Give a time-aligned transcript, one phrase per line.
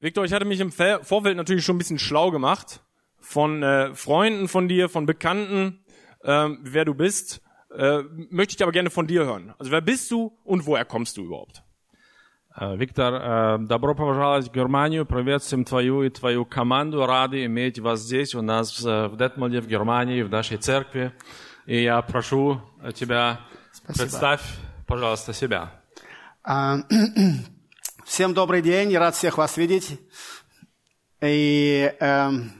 [0.00, 2.80] Victor, ich hatte mich im Ver- Vorfeld natürlich schon ein bisschen schlau gemacht
[3.20, 5.84] von äh, Freunden von dir, von Bekannten,
[6.24, 7.42] ähm, wer du bist.
[7.76, 9.54] Äh, möchte ich aber gerne von dir hören.
[9.58, 11.62] Also wer bist du und woher kommst du überhaupt?
[12.56, 15.04] Э, Виктор, э, добро пожаловать в Германию.
[15.04, 17.04] Приветствуем твою и твою команду.
[17.04, 21.12] Рады иметь вас здесь, у нас э, в Детмолде, в Германии, в нашей церкви.
[21.66, 22.60] И я прошу
[22.94, 23.40] тебя,
[23.72, 24.02] Спасибо.
[24.04, 24.42] представь,
[24.86, 25.70] пожалуйста, себя.
[28.07, 29.99] А, Всем добрый день, рад всех вас видеть.
[31.21, 32.51] И, эм,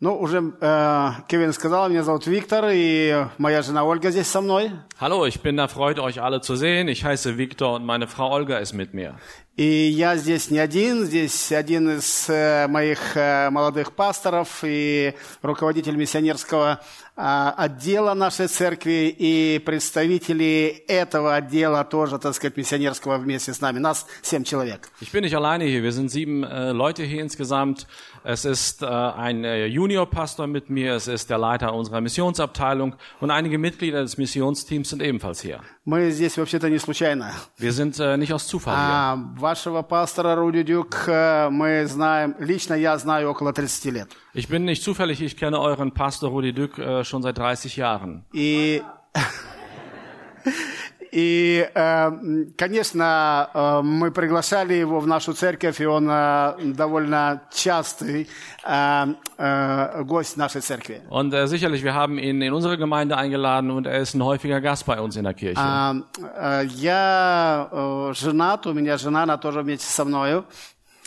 [0.00, 4.70] ну, уже э, Кевин сказал, меня зовут Виктор, и моя жена Ольга здесь со мной.
[5.00, 6.88] Hallo, ich bin erfreut, euch alle zu sehen.
[6.88, 9.18] Ich heiße Viktor und meine Frau Olga ist mit mir.
[9.55, 15.95] И я здесь не один, здесь один из э, моих э, молодых пасторов и руководитель
[15.95, 16.81] миссионерского
[17.15, 23.77] а, отдела нашей церкви и представители этого отдела тоже, так сказать, миссионерского вместе с нами.
[23.77, 24.89] Нас семь человек.
[24.99, 25.83] Ich bin nicht alleine hier.
[25.83, 27.85] Wir sind sieben äh, Leute hier insgesamt.
[28.23, 30.95] Es ist äh, ein äh, Juniorpastor mit mir.
[30.95, 35.59] Es ist der Leiter unserer Missionsabteilung und einige Mitglieder des Missionsteams sind ebenfalls hier.
[35.85, 37.31] Мы здесь вообще-то не случайно.
[37.57, 39.41] Wir sind äh, nicht aus Zufall hier.
[39.42, 44.08] А вашего пастора Руди Дюк э, мы знаем, лично я знаю около 30 лет.
[44.34, 45.20] Ich bin nicht zufällig.
[45.20, 48.24] Ich kenne euren Pastor Rudi Dück äh, schon seit 30 Jahren.
[48.32, 48.82] И,
[51.12, 57.42] и э, м, конечно, э, мы приглашали его в нашу церковь, и он э, довольно
[57.52, 58.28] частый
[58.64, 59.06] э,
[59.38, 61.00] э, гость нашей церкви.
[61.08, 64.60] Und äh, sicherlich, wir haben ihn in unsere Gemeinde eingeladen und er ist ein häufiger
[64.60, 65.60] Gast bei uns in der Kirche.
[65.60, 65.94] А,
[66.36, 70.44] э, я э, женат, у меня жена, она тоже вместе со мною.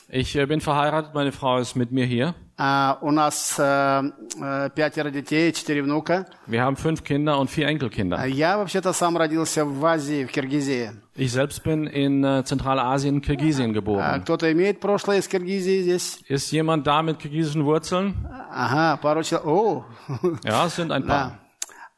[0.09, 2.33] Ich äh, bin verheiratet, meine Frau ist mit mir hier.
[2.58, 4.02] А, у нас э,
[4.40, 6.26] э, пятеро детей, четыре внука.
[6.46, 8.24] Wir haben fünf Kinder und vier А Enkelkinder.
[8.24, 10.90] Я вообще-то сам родился в Азии, в Киргизии.
[11.16, 14.22] Ich selbst bin in äh, Zentralasien, Kirgisien А geboren.
[14.22, 16.18] кто-то имеет прошлое из Киргизии здесь?
[16.30, 18.14] Ist jemand da mit kirgisischen Wurzeln?
[18.50, 19.46] Ага, пару человек.
[19.46, 19.84] О,
[20.44, 21.38] Ja, es sind ein paar.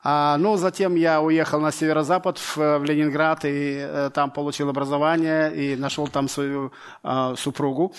[0.02, 5.52] А, ну, затем я уехал на северо-запад, в, в Ленинград, и э, там получил образование,
[5.54, 7.92] и нашел там свою э, супругу.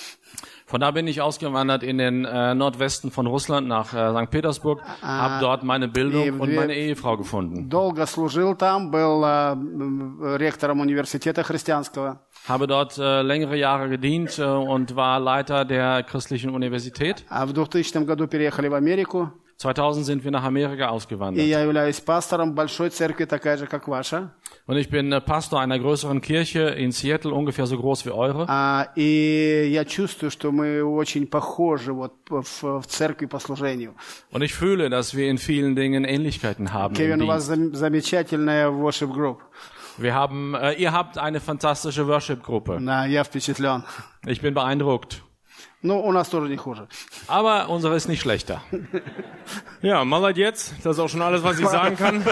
[0.69, 4.31] Von da bin ich ausgewandert in den äh, Nordwesten von Russland nach äh, St.
[4.31, 7.69] Petersburg, habe dort meine Bildung und meine Ehefrau gefunden.
[7.69, 12.21] Долго служил там, был э, м, ректором университета христианского.
[12.49, 17.25] Habe dort äh, längere Jahre gedient äh, und war Leiter der christlichen Universität.
[17.29, 21.47] А в 2000 году переехали в Америку, 2000 sind wir nach Amerika и ausgewandert.
[21.47, 24.33] я являюсь пастором большой церкви, такая же, как ваша.
[24.67, 28.47] Und ich bin äh, Pastor einer größeren Kirche in Seattle, ungefähr so groß wie eure.
[28.49, 33.95] А, и я чувствую, что мы очень похожи вот в, в церкви по служению.
[34.33, 36.95] Und ich fühle, dass wir in vielen Dingen Ähnlichkeiten haben.
[36.95, 37.49] Im Кевин, у вас Dienst.
[37.49, 39.41] зам- замечательная worship group.
[39.99, 42.81] Wir haben, äh, ihr habt eine fantastische Worship-Gruppe.
[42.85, 43.85] Да, я впечатлен.
[44.27, 45.23] Ich bin beeindruckt.
[45.83, 46.89] Ну, у нас тоже не хуже.
[47.27, 48.63] Aber unsere ist nicht schlechter.
[49.83, 50.73] Ja, молодец.
[50.83, 52.25] Das ist auch schon alles, was ich sagen kann.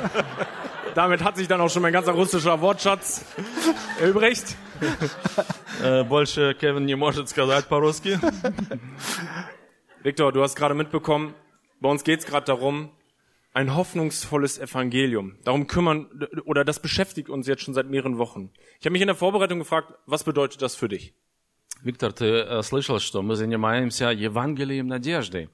[0.94, 3.25] Damit hat sich dann auch schon mein ganzer russischer Wortschatz
[4.00, 4.56] erübrigt.
[6.08, 8.19] Больше Кевин не может сказать по-русски.
[10.03, 11.34] Victor, du hast gerade mitbekommen,
[11.80, 12.91] bei uns geht es gerade darum,
[13.54, 15.36] ein hoffnungsvolles Evangelium.
[15.44, 16.08] Darum kümmern,
[16.44, 18.50] oder das beschäftigt uns jetzt schon seit mehreren Wochen.
[18.80, 21.14] Ich habe mich in der Vorbereitung gefragt, was bedeutet das für dich?
[21.83, 25.49] Виктор, ты э, слышал, что мы занимаемся Евангелием надежды.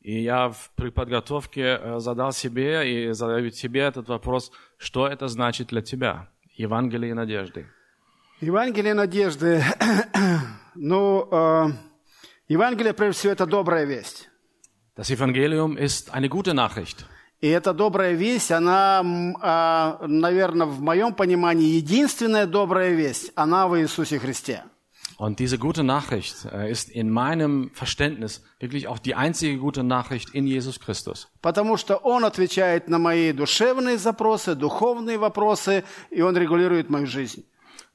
[0.00, 5.28] И я в, при подготовке э, задал себе и задаю тебе этот вопрос, что это
[5.28, 6.28] значит для тебя?
[6.56, 7.66] Евангелие надежды.
[8.40, 9.64] Евангелие надежды.
[10.74, 11.66] ну, э,
[12.48, 14.30] Евангелие, прежде всего, это добрая весть.
[14.96, 17.04] Das Evangelium ist eine gute Nachricht.
[17.40, 24.18] И эта добрая весть, она, наверное, в моем понимании, единственная добрая весть, она в Иисусе
[24.18, 24.62] Христе.
[25.23, 30.29] Und diese gute Nachricht äh, ist in meinem Verständnis wirklich auch die einzige gute Nachricht
[30.29, 31.27] in Jesus Christus.
[31.41, 37.43] Потому что Он отвечает на мои душевные запросы, духовные вопросы, и Он регулирует мою жизнь.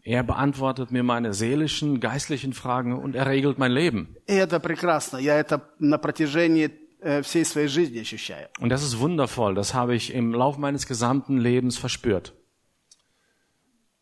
[0.03, 4.17] Er beantwortet mir meine seelischen, geistlichen Fragen und er regelt mein Leben.
[4.27, 5.17] И это прекрасно.
[5.17, 6.71] Я это на протяжении
[7.01, 8.49] э, всей своей жизни ощущаю.
[8.61, 9.55] Und das ist wundervoll.
[9.55, 12.35] Das habe ich im Laufe meines gesamten Lebens verspürt.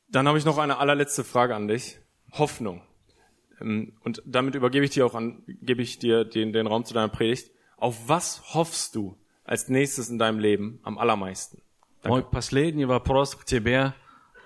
[0.08, 1.98] Dann habe ich noch eine allerletzte Frage an dich.
[2.32, 2.82] Hoffnung.
[3.60, 6.94] Ähm, Und damit übergebe ich dir auch an, gebe ich dir den, den Raum zu
[6.94, 7.50] deiner Predigt.
[7.76, 11.60] Auf was hoffst du als nächstes in deinem Leben am allermeisten?
[12.04, 13.94] Мой последний вопрос к тебе.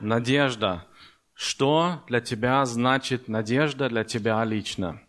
[0.00, 0.87] Надежда.
[1.34, 5.00] Что для тебя значит надежда для тебя лично?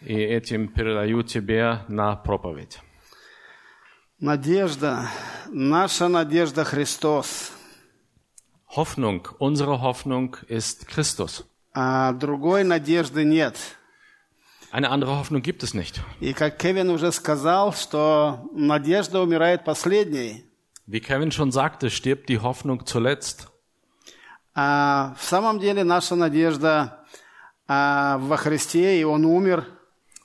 [0.00, 2.80] И этим передаю тебе на проповедь.
[4.18, 5.08] Надежда,
[5.50, 7.52] наша надежда Христос.
[8.76, 11.44] Hoffnung, unsere Hoffnung ist Christus.
[11.76, 13.56] А другой надежды нет.
[14.70, 16.00] Eine andere Hoffnung gibt es nicht.
[16.20, 20.44] И как Кевин уже сказал, что надежда умирает последней.
[20.86, 23.48] Wie Kevin schon sagte, stirbt die Hoffnung zuletzt.
[24.54, 27.04] А в самом деле наша надежда
[27.68, 29.66] а, во Христе, и Он умер.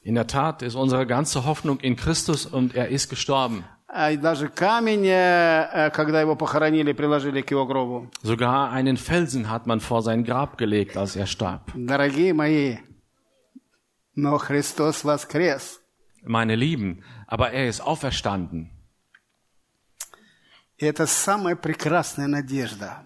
[0.03, 3.65] In der Tat ist unsere ganze Hoffnung in Christus und er ist gestorben.
[3.94, 8.10] А и даже камень, э, э, когда его похоронили, приложили к его гробу.
[8.22, 11.70] Sogar einen Felsen hat man vor sein Grab gelegt, als er starb.
[11.74, 12.78] Дорогие мои,
[14.14, 15.78] но Христос воскрес.
[16.22, 18.70] Meine Lieben, aber er ist auferstanden.
[20.78, 23.04] И это самая прекрасная надежда.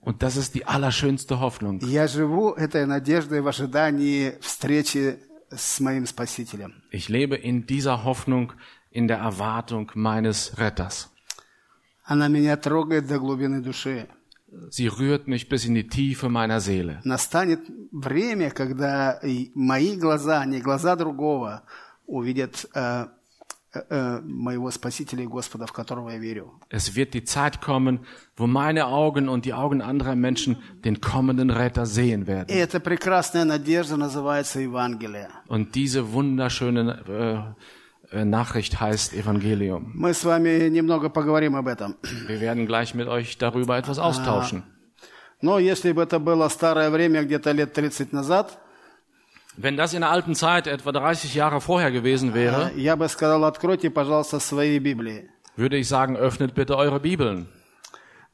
[0.00, 1.78] Und das ist die allerschönste Hoffnung.
[1.84, 5.20] Я живу этой надеждой в ожидании встречи
[5.56, 6.82] с моим Спасителем.
[6.90, 8.52] Ich lebe in dieser Hoffnung,
[8.93, 11.09] in der Erwartung meines Retters.
[12.05, 14.07] Она меня трогает до глубины души.
[14.71, 17.01] Sie rührt mich bis in die Tiefe meiner Seele.
[17.03, 21.61] Настанет время, когда и мои глаза, не глаза другого,
[22.07, 23.05] увидят э,
[23.75, 26.59] э, э, моего Спасителя и Господа, в которого я верю.
[26.71, 27.99] Es wird die Zeit kommen,
[28.35, 32.47] wo meine Augen und die Augen anderer Menschen den kommenden Retter sehen И werden.
[32.49, 35.29] эта прекрасная надежда называется Евангелие.
[35.47, 37.43] Und diese wunderschöne äh, äh,
[38.13, 39.91] Nachricht heißt Evangelium.
[39.93, 41.95] Мы с вами немного поговорим об этом.
[42.27, 44.63] Wir werden gleich mit euch darüber etwas austauschen.
[45.41, 48.57] Но если бы это было старое время, где-то лет 30 назад,
[49.57, 53.07] Wenn das in der alten Zeit etwa 30 Jahre vorher gewesen wäre, э, я бы
[53.09, 55.29] сказал, откройте, пожалуйста, свои Библии.
[55.57, 57.47] würde ich sagen, öffnet bitte eure Bibeln.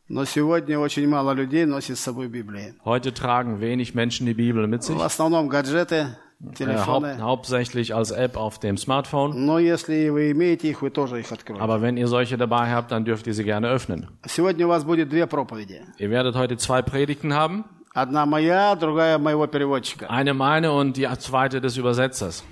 [0.08, 2.76] Но сегодня очень мало людей носит с собой Библии.
[2.86, 7.14] Heute tragen wenig Menschen die Bibel mit sich, В основном гаджеты, äh, телефоны.
[7.14, 9.46] haupt, hauptsächlich als App auf dem Smartphone.
[9.46, 11.64] Но если вы имеете их, вы тоже их откроете.
[11.64, 14.08] Aber wenn ihr solche dabei habt, dann dürft ihr sie gerne öffnen.
[14.26, 15.82] Сегодня у вас будет две проповеди.
[15.98, 17.66] Ihr werdet heute zwei Predigten haben.
[17.94, 20.08] Одна моя, другая моего переводчика.
[20.10, 22.44] Eine meine und die zweite des Übersetzers.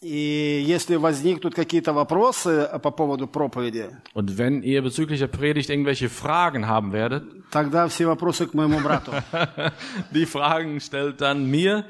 [0.06, 6.08] И если возникнут какие-то вопросы по поводу проповеди, Und wenn ihr bezüglich der Predigt irgendwelche
[6.08, 9.12] Fragen haben werdet, тогда все вопросы к моему брату.
[10.10, 11.84] die Fragen stellt dann mir,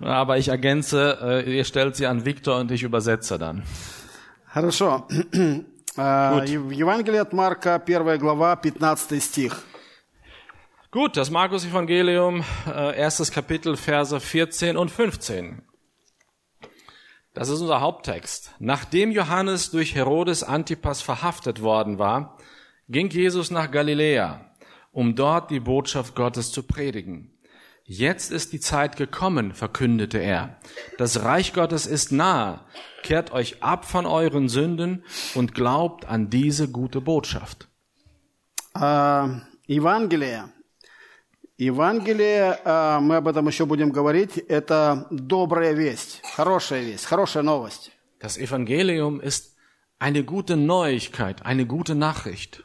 [0.00, 3.62] aber ich ergänze, äh, ihr stellt sie an Viktor und ich übersetze dann.
[4.46, 5.06] Хорошо.
[5.96, 9.64] А, и В Евангелии от Марка, 1 глава, 15 стих.
[10.92, 15.62] Gut, das Markus-Evangelium, äh, erstes Kapitel, Verse 14 und 15.
[17.35, 18.51] Das ist unser Haupttext.
[18.59, 22.37] Nachdem Johannes durch Herodes Antipas verhaftet worden war,
[22.87, 24.49] ging Jesus nach Galiläa,
[24.93, 27.33] um dort die Botschaft Gottes zu predigen.
[27.83, 30.57] Jetzt ist die Zeit gekommen, verkündete er.
[30.97, 32.61] Das Reich Gottes ist nahe.
[33.03, 35.03] Kehrt euch ab von euren Sünden
[35.35, 37.67] und glaubt an diese gute Botschaft.
[38.75, 39.27] Äh,
[39.67, 40.49] Evangelia.
[41.57, 47.91] Евангелие, а, мы об этом еще будем говорить, это добрая весть, хорошая весть, хорошая новость.
[48.19, 49.55] Das Evangelium ist
[49.97, 52.64] eine gute Neuigkeit, eine gute Nachricht.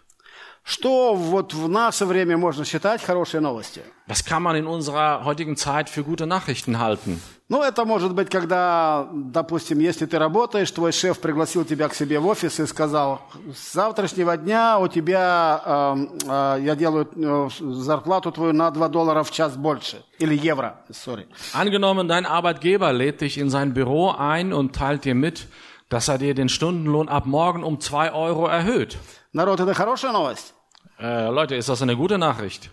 [0.63, 3.83] Что вот в наше время можно считать хорошей новостью?
[4.07, 7.21] Was kann man in unserer heutigen Zeit für gute Nachrichten halten?
[7.49, 12.21] Ну, это может быть, когда, допустим, если ты работаешь, твой шеф пригласил тебя к себе
[12.21, 13.23] в офис и сказал,
[13.53, 15.97] с завтрашнего дня у тебя, э,
[16.29, 20.05] э, я делаю э, зарплату твою на 2 доллара в час больше.
[20.21, 21.27] Или евро, сори.
[21.53, 25.49] Angenommen, dein Arbeitgeber lädt dich in sein Büro ein und teilt dir mit,
[25.89, 28.97] dass er dir den Stundenlohn ab morgen um zwei Euro erhöht.
[29.33, 30.55] Народ, это хорошая новость?
[30.99, 32.71] Äh, Leute, ist das eine gute Nachricht?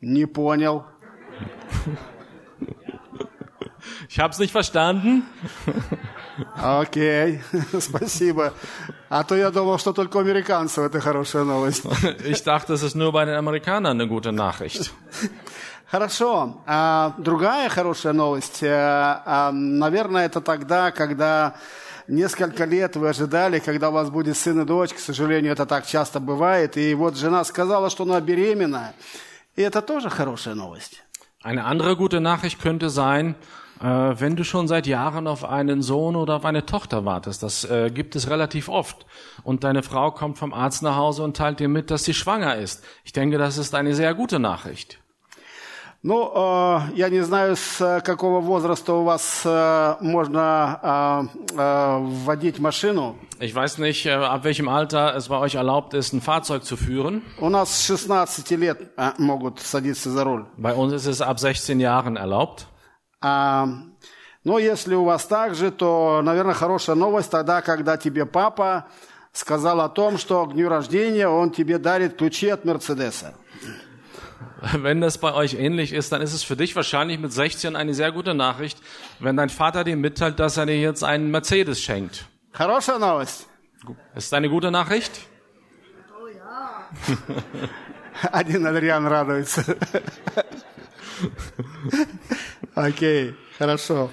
[0.00, 0.84] Не понял.
[4.08, 5.24] Ich habe es nicht verstanden.
[6.56, 7.40] Окей,
[7.78, 8.52] спасибо.
[9.08, 11.84] А то я думал, что только у американцев это хорошая новость.
[12.24, 14.90] Ich dachte, es ist nur bei den Amerikanern eine gute Nachricht.
[15.90, 16.62] Хорошо.
[16.66, 21.54] А другая хорошая новость, э, а, наверное, это тогда, когда
[22.07, 24.93] несколько лет вы ожидали, когда у вас будет сын и дочь.
[24.93, 26.77] К сожалению, это так часто бывает.
[26.77, 28.93] И вот жена сказала, что она беременна.
[29.55, 31.03] И это тоже хорошая новость.
[31.41, 33.35] Eine andere gute Nachricht könnte sein,
[33.79, 37.43] äh, wenn du schon seit Jahren auf einen Sohn oder auf eine Tochter wartest.
[37.43, 39.05] Das äh, gibt es relativ oft.
[39.43, 42.57] Und deine Frau kommt vom Arzt nach Hause und teilt dir mit, dass sie schwanger
[42.57, 42.83] ist.
[43.05, 44.99] Ich denke, das ist eine sehr gute Nachricht.
[46.06, 53.16] Ну, э, я не знаю, с какого возраста у вас э, можно э, вводить машину.
[53.40, 56.76] Ich weiß nicht, äh, ab welchem Alter es bei euch erlaubt ist, ein Fahrzeug zu
[56.76, 57.22] führen.
[57.38, 60.44] У нас с 16 лет могут садиться за руль.
[60.58, 62.66] Bei uns ist es ab 16 Jahren erlaubt.
[63.22, 63.66] А,
[64.44, 68.88] но если у вас так же, то, наверное, хорошая новость тогда, когда тебе папа
[69.32, 73.32] сказал о том, что к дню рождения он тебе дарит ключи от Мерседеса.
[74.73, 77.93] Wenn das bei euch ähnlich ist, dann ist es für dich wahrscheinlich mit 16 eine
[77.93, 78.77] sehr gute Nachricht,
[79.19, 82.25] wenn dein Vater dir mitteilt, dass er dir jetzt einen Mercedes schenkt.
[82.51, 83.47] Хорошая новость.
[84.15, 85.21] Ist das eine gute Nachricht?
[88.31, 89.63] Один Адриан радуется.
[92.75, 94.09] Окей, хорошо.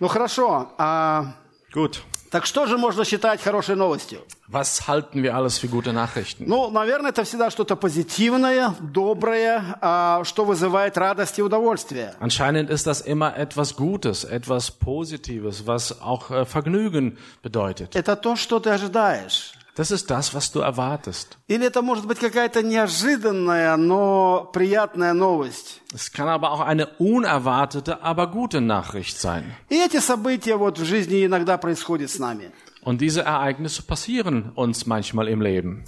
[0.00, 0.72] Ну хорошо.
[0.78, 1.34] а,
[1.72, 2.02] Gut.
[2.30, 4.24] так что же можно считать хорошей новостью?
[4.52, 6.44] Was halten wir alles für gute Nachrichten?
[6.46, 12.14] Ну, наверное, это всегда что-то позитивное, доброе, а, что вызывает радость и удовольствие.
[12.20, 17.94] Anscheinend ist das immer etwas Gutes, etwas Positives, was auch äh, Vergnügen bedeutet.
[17.94, 19.52] Это то, что ты ожидаешь.
[19.78, 21.38] Das ist das, was du erwartest.
[21.46, 25.82] Или это может быть какая-то неожиданная, но приятная новость.
[25.94, 29.44] Es kann aber auch eine unerwartete, aber gute Nachricht sein.
[29.68, 32.50] И эти события вот в жизни иногда происходят с нами.
[32.82, 35.84] Und diese Ereignisse passieren uns manchmal im Leben.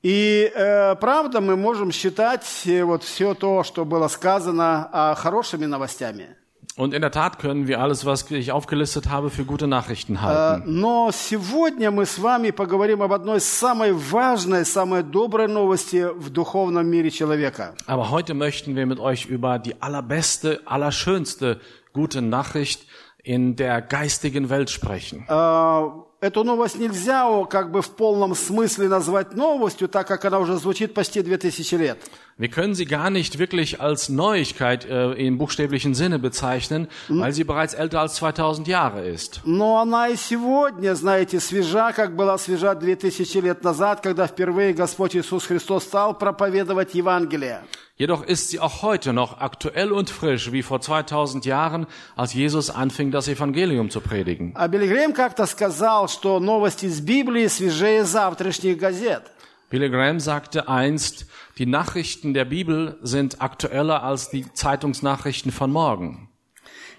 [0.00, 5.66] И э, правда, мы можем считать э, вот все то, что было сказано, а, хорошими
[5.66, 6.36] новостями.
[6.76, 10.18] Und in der Tat können wir alles, was ich aufgelistet habe, für gute Nachrichten Э,
[10.20, 10.62] halten.
[10.66, 16.86] Но сегодня мы с вами поговорим об одной самой важной, самой доброй новости в духовном
[16.86, 17.74] мире человека.
[17.88, 21.60] Aber heute möchten wir mit euch über die allerbeste, allerschönste
[21.92, 22.86] gute Nachricht
[23.24, 25.26] in der geistigen Welt sprechen.
[25.28, 25.90] Э,
[26.23, 30.93] Эту новость нельзя как бы в полном смысле назвать новостью, так как она уже звучит
[30.93, 31.97] почти 2000 лет.
[32.37, 37.43] Wir können sie gar nicht wirklich als Neuigkeit äh, im buchstäblichen Sinne bezeichnen, weil sie
[37.43, 39.41] bereits älter als 2000 Jahre ist.
[39.43, 45.17] Но она и сегодня, знаете, свежа, как была свежа 2000 лет назад, когда впервые Господь
[45.17, 47.63] Иисус Христос стал проповедовать Евангелие.
[47.96, 52.70] Jedoch ist sie auch heute noch aktuell und frisch wie vor 2000 Jahren, als Jesus
[52.70, 54.52] anfing, das Evangelium zu predigen.
[54.54, 59.22] А Билли Грэм как-то сказал, что новости из Библии свежее завтрашних газет.
[59.70, 61.26] Billy Graham sagte einst,
[61.58, 66.28] die Nachrichten der Bibel sind aktueller als die Zeitungsnachrichten von morgen.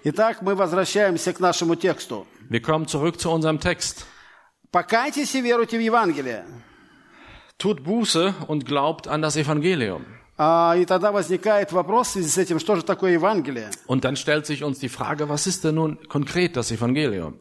[0.04, 2.26] Итак, мы возвращаемся к нашему тексту.
[2.48, 4.06] Wir kommen zurück zu unserem Text.
[4.70, 6.44] «Покайтесь и веруйте в Евангелие».
[7.58, 10.06] Tut Buße und glaubt an das Evangelium.
[13.87, 17.35] Und dann stellt sich uns die Frage, was ist denn nun konkret das Evangelium?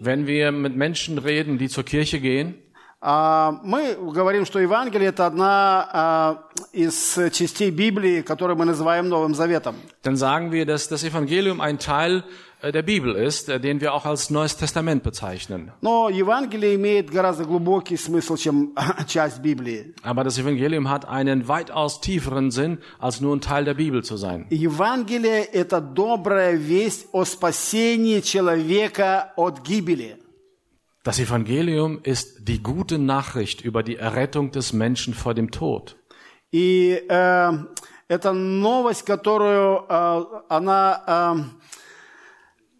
[0.00, 2.61] Wenn wir mit Menschen reden, die zur Kirche gehen,
[3.01, 6.43] мы говорим, что Евангелие – это одна а,
[6.73, 9.75] из частей Библии, которую мы называем Новым Заветом.
[10.03, 12.23] dann sagen wir, dass das Evangelium ein Teil
[12.59, 15.71] äh, der Bibel ist, äh, den wir auch als Neues Testament bezeichnen.
[15.81, 18.73] Но Евангелие имеет гораздо глубокий смысл, чем
[19.07, 19.93] часть Библии.
[20.01, 24.17] Aber das Evangelium hat einen weitaus tieferen Sinn, als nur ein Teil der Bibel zu
[24.17, 24.47] sein.
[24.49, 30.17] Евангелие – это добрая весть о спасении человека от гибели.
[31.03, 35.95] Das Evangelium ist die gute Nachricht über die Errettung des Menschen vor dem Tod.
[36.51, 37.51] И э,
[38.07, 41.47] это новость, которую э, она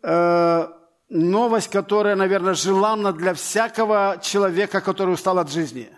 [0.04, 0.68] э, э,
[1.10, 5.90] новость, которая, наверное, желанна для всякого человека, который устал от жизни.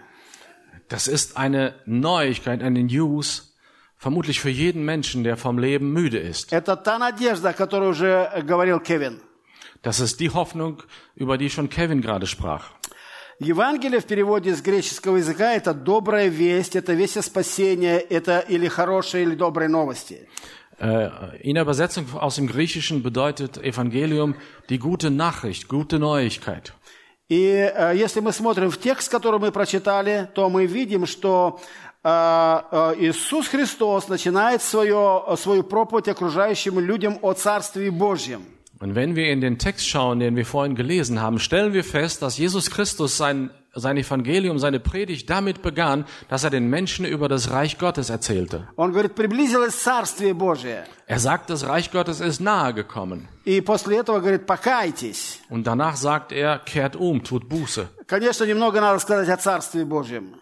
[0.88, 3.55] Das ist eine Neuigkeit, eine News,
[3.96, 6.51] vermutlich für jeden Menschen, der vom Leben müde ist.
[6.51, 9.22] Это та надежда, о которой уже говорил Кевин.
[9.85, 10.83] Das ist die Hoffnung,
[11.14, 12.64] über die schon Kevin gerade sprach.
[13.41, 18.69] Евангелие в переводе с греческого языка– это добрая весть, это весть о спасении, это или
[18.69, 20.29] хорошие, или добрые новости.
[20.79, 21.11] Äh,
[21.43, 24.37] In der Übersetzung aus dem Griechischen bedeutet Evangelium
[24.69, 26.73] die gute Nachricht, gute Neuigkeit.
[27.29, 31.61] И э, если мы смотрим в текст, который мы прочитали, то мы видим, что
[32.03, 38.45] э, э, Иисус Христос начинает свое, свою проповедь окружающим людям о Царстве Божьем.
[38.79, 42.22] Und wenn wir in den Text schauen, den wir vorhin gelesen haben, stellen wir fest,
[42.22, 47.27] dass Jesus Christus sein, sein Evangelium, seine Predigt damit begann, dass er den Menschen über
[47.27, 48.69] das Reich Gottes erzählte.
[48.77, 50.86] Он говорит, приблизилось Царствие Божие.
[51.08, 53.27] Er sagt, das Reich Gottes ist nahe gekommen.
[53.43, 55.41] И после этого говорит, покайтесь.
[55.50, 57.89] Und danach sagt er, kehrt um, tut Buße.
[58.08, 60.36] Конечно, немного надо сказать о Царстве Божьем.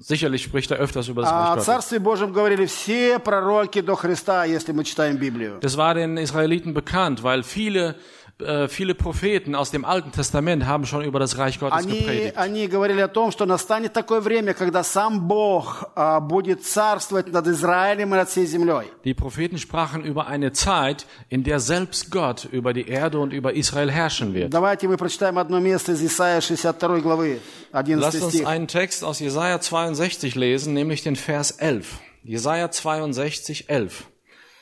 [0.00, 1.64] Sicherlich spricht er öfters über das О Reich Gottes.
[1.66, 5.58] Царстве Божьем говорили все пророки до Христа, если мы читаем Библию.
[5.60, 8.19] Das war den Israeliten bekannt, weil viele, äh,
[8.68, 12.36] viele Propheten aus dem Alten Testament haben schon über das Reich Gottes Они, gepredigt.
[12.36, 17.46] они говорили о том, что настанет такое время, когда сам Бог а, будет царствовать над
[17.46, 18.84] Израилем и над всей землей.
[19.04, 23.54] Die Propheten sprachen über eine Zeit, in der selbst Gott über die Erde und über
[23.54, 24.50] Israel herrschen wird.
[24.52, 27.40] Давайте мы прочитаем одно место из Исаия 62 главы,
[27.72, 28.46] 11 Lasst uns стих.
[28.46, 32.00] einen Text aus Jesaja 62 lesen, nämlich den Vers 11.
[32.22, 34.04] Jesaja 62, 11.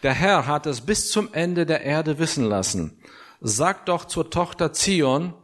[0.05, 2.98] Der Herr hat es bis zum Ende der Erde wissen lassen.
[3.41, 5.35] Sagt doch zur Tochter Zion,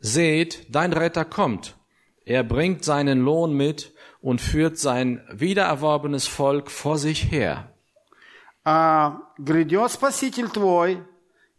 [0.00, 1.76] seht, dein Retter kommt.
[2.24, 7.72] Er bringt seinen Lohn mit und führt sein wiedererworbenes Volk vor sich her.
[8.64, 11.02] А грядет Спаситель твой,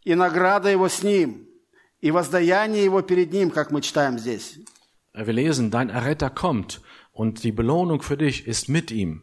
[0.04, 1.48] и награда его с ним,
[2.00, 4.58] и воздаяние его перед ним, как мы читаем здесь.
[5.12, 6.80] Wir lesen, dein Erretter kommt
[7.12, 9.22] und die Belohnung für dich ist mit ihm.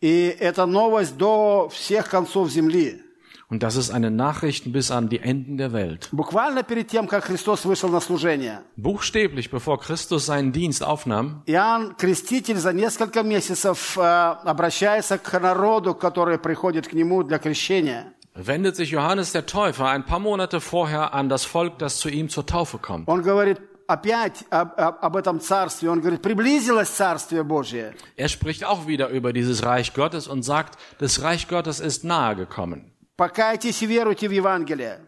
[0.00, 3.02] И это новость до всех концов земли.
[3.48, 6.08] Und das ist eine Nachricht bis an die Enden der Welt.
[6.12, 11.94] Буквально перед тем, как Христос вышел на служение, Buchstäblich, bevor Christus seinen Dienst aufnahm, Иоанн
[11.96, 18.12] Креститель за несколько месяцев э, обращается к народу, который приходит к нему для крещения.
[18.34, 22.28] wendet sich Johannes der Täufer ein paar Monate vorher an das Volk, das zu ihm
[22.28, 23.08] zur Taufe kommt.
[23.08, 25.90] Он говорит опять об, об- об этом царстве.
[25.90, 27.94] Он говорит, приблизилось Царствие Божие.
[28.16, 32.36] Er spricht auch wieder über dieses Reich Gottes und sagt, das Reich Gottes ist nahe
[32.36, 32.92] gekommen.
[33.17, 34.99] Покайтесь и веруйте в Евангелие.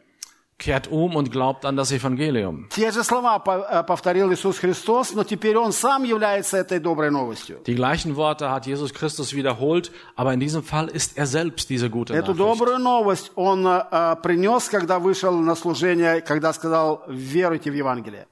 [0.60, 2.68] Kehrt um und glaubt an das Evangelium.
[2.70, 7.62] Те же слова э, повторил Иисус Христос, но теперь Он сам является этой доброй новостью.
[7.68, 11.92] Die gleichen Worte hat Jesus Christus wiederholt, aber in diesem Fall ist er selbst diese
[11.92, 12.38] gute Эту Nachricht.
[12.40, 18.26] добрую новость Он э, принес, когда вышел на служение, когда сказал, веруйте в Евангелие.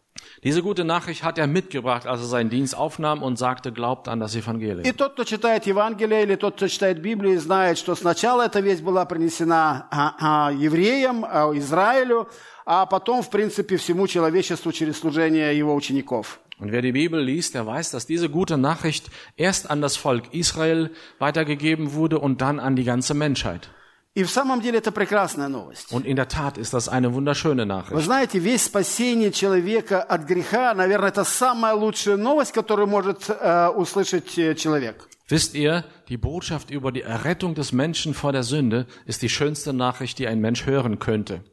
[0.45, 4.21] Diese gute Nachricht hat er mitgebracht, als er seinen Dienst aufnahm und sagte, glaubt an
[4.21, 4.85] das И Evangelium.
[4.97, 9.05] тот, кто читает Евангелие, или тот, кто читает Библию, знает, что сначала эта весть была
[9.05, 12.29] принесена а, а, евреям, а, Израилю,
[12.64, 16.40] а потом, в принципе, всему человечеству через служение его учеников.
[16.59, 20.35] Und wer die Bibel liest, der weiß, dass diese gute Nachricht erst an das Volk
[20.35, 23.71] Israel weitergegeben wurde und dann an die ganze Menschheit.
[24.15, 25.91] И в самом деле это прекрасная новость.
[25.91, 28.05] Und in der Tat ist das eine wunderschöne Вы Nachricht.
[28.05, 34.38] знаете, весь спасение человека от греха, наверное, это самая лучшая новость, которую может э, услышать
[34.38, 35.10] э, человек.
[35.27, 39.74] Wisst ihr, die Botschaft über die Errettung des Menschen vor der Sünde ist die schönste
[39.74, 41.43] Nachricht, die ein Mensch hören könnte.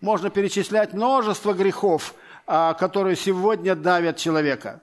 [0.00, 2.14] Можно перечислять множество грехов,
[2.46, 4.82] а, которые сегодня давят человека.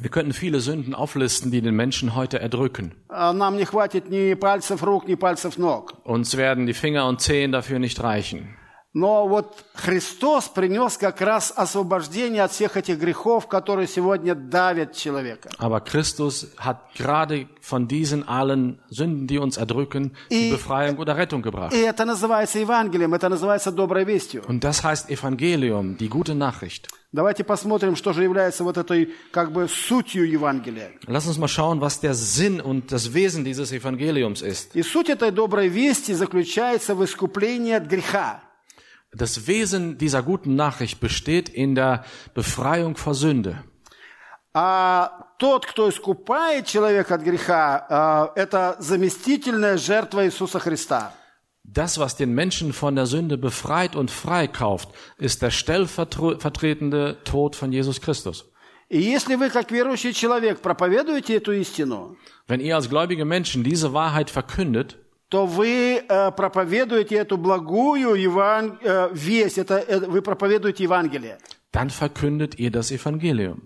[0.00, 2.92] Wir könnten viele Sünden auflisten, die den Menschen heute erdrücken.
[6.04, 8.56] Uns werden die Finger und Zehen dafür nicht reichen.
[8.98, 15.50] Но вот Христос принес как раз освобождение от всех этих грехов, которые сегодня давят человека.
[15.60, 21.42] Aber Christus hat gerade von diesen allen Sünden, die uns erdrücken, die Befreiung oder Rettung
[21.42, 21.72] gebracht.
[21.72, 24.42] И это называется Евангелием, это называется доброй вестью.
[24.48, 26.88] Und das heißt Evangelium, die gute Nachricht.
[27.12, 30.90] Давайте посмотрим, что же является вот этой как бы сутью Евангелия.
[31.06, 34.74] Lass uns mal schauen, was der Sinn und das Wesen dieses Evangeliums ist.
[34.74, 38.42] И суть этой доброй вести заключается в искуплении от греха.
[39.11, 43.63] Das Wesen dieser guten Nachricht besteht in der Befreiung vor Sünde.
[44.55, 51.11] А тот, кто искупает человека от греха, а, это заместительная жертва Иисуса Христа.
[51.63, 57.71] Das, was den Menschen von der Sünde befreit und freikauft, ist der stellvertretende Tod von
[57.71, 58.45] Jesus Christus.
[58.89, 62.15] И если вы, как верующий человек, проповедуете эту истину,
[62.47, 64.97] Wenn ihr als gläubige Menschen diese Wahrheit verkündet,
[65.28, 68.78] то вы э, проповедуете эту благую Еван...
[68.82, 71.38] э, весть, это, э, вы проповедуете Евангелие.
[71.72, 73.60] dann verkündet ihr das Evangelium.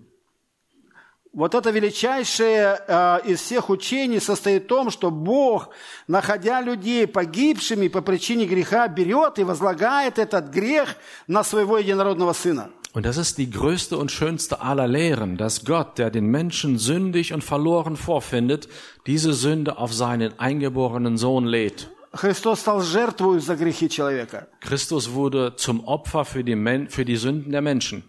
[1.35, 5.69] Вот это величайшее э, из всех учений состоит в том, что Бог,
[6.07, 10.95] находя людей погибшими по причине греха, берет и возлагает этот грех
[11.25, 12.69] на своего единородного Сына.
[12.94, 17.32] Und das ist die größte und schönste aller Lehren, dass Gott, der den Menschen sündig
[17.32, 18.68] und verloren vorfindet,
[19.06, 21.90] diese Sünde auf seinen eingeborenen Sohn lädt.
[22.12, 24.48] Христос стал жертвой за грехи человека.
[24.60, 28.04] Christus wurde zum Opfer für die, Men für die Sünden der Menschen.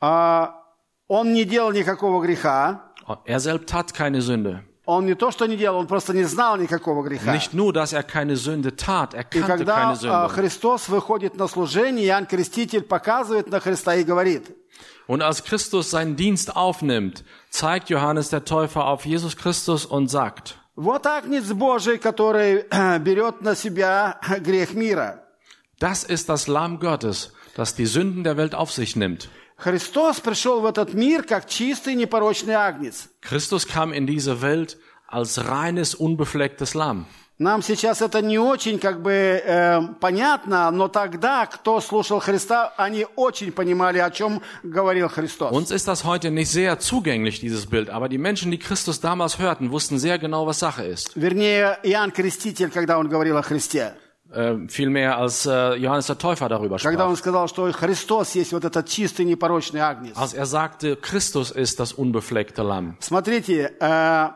[0.00, 0.54] А,
[1.08, 2.92] Он не делал никакого греха.
[3.24, 4.62] Er selbst hat keine Sünde.
[4.86, 7.32] Он не то, что не делал, он просто не знал никакого греха.
[7.32, 10.28] Nicht nur, dass er keine Sünde tat, er И kannte когда keine а, Sünde.
[10.28, 14.56] Христос выходит на служение, Иоанн Креститель показывает на Христа и говорит,
[15.06, 20.56] Und als Christus seinen Dienst aufnimmt, zeigt Johannes der Täufer auf Jesus Christus und sagt,
[20.76, 22.64] вот Агнец Божий, который
[23.00, 25.24] берет на себя грех мира.
[25.78, 29.28] das ist das Lamm Gottes, das die Sünden der Welt auf sich nimmt.
[29.57, 33.09] Христос пришел в этот мир как чистый непорочный Агнец.
[33.21, 37.05] Christus kam in diese Welt als reines, unbeflecktes Lamm.
[37.37, 43.05] Нам сейчас это не очень как бы э, понятно, но тогда, кто слушал Христа, они
[43.17, 45.51] очень понимали, о чем говорил Христос.
[45.51, 49.37] Uns ist das heute nicht sehr zugänglich, dieses Bild, aber die Menschen, die Christus damals
[49.37, 51.11] hörten, wussten sehr genau, was Sache ist.
[51.15, 53.95] Вернее, Иоанн Креститель, когда он говорил о Христе.
[54.35, 57.09] Äh, viel mehr als äh, Johannes der Täufer darüber Когда sprach.
[57.09, 60.17] он сказал, что Христос есть вот этот чистый непорочный Агнец.
[60.17, 62.97] Als er sagte, Christus ist das unbefleckte Lamm.
[62.99, 64.29] Смотрите, э,